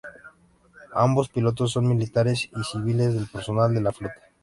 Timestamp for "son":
1.73-1.87